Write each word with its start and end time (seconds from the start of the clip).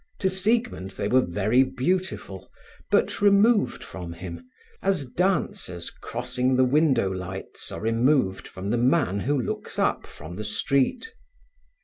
To 0.17 0.31
Siegmund 0.31 0.89
they 0.97 1.07
were 1.07 1.21
very 1.23 1.61
beautiful, 1.61 2.49
but 2.89 3.21
removed 3.21 3.83
from 3.83 4.13
him, 4.13 4.43
as 4.81 5.05
dancers 5.05 5.91
crossing 5.91 6.55
the 6.55 6.65
window 6.65 7.11
lights 7.11 7.71
are 7.71 7.79
removed 7.81 8.47
from 8.47 8.71
the 8.71 8.77
man 8.79 9.19
who 9.19 9.39
looks 9.39 9.77
up 9.77 10.07
from 10.07 10.37
the 10.37 10.43
street. 10.43 11.13